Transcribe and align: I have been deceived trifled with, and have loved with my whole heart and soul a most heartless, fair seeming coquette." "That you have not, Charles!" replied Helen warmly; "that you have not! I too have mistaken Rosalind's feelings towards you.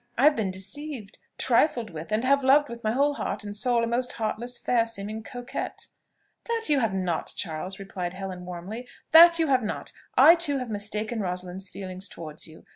I 0.17 0.23
have 0.23 0.35
been 0.35 0.49
deceived 0.49 1.19
trifled 1.37 1.91
with, 1.91 2.11
and 2.11 2.23
have 2.25 2.43
loved 2.43 2.69
with 2.69 2.83
my 2.83 2.91
whole 2.91 3.13
heart 3.13 3.43
and 3.43 3.55
soul 3.55 3.83
a 3.83 3.85
most 3.85 4.13
heartless, 4.13 4.57
fair 4.57 4.87
seeming 4.87 5.21
coquette." 5.21 5.85
"That 6.45 6.69
you 6.69 6.79
have 6.79 6.91
not, 6.95 7.33
Charles!" 7.37 7.77
replied 7.77 8.13
Helen 8.15 8.43
warmly; 8.43 8.87
"that 9.11 9.37
you 9.37 9.45
have 9.49 9.61
not! 9.61 9.91
I 10.17 10.33
too 10.33 10.57
have 10.57 10.71
mistaken 10.71 11.19
Rosalind's 11.19 11.69
feelings 11.69 12.09
towards 12.09 12.47
you. 12.47 12.65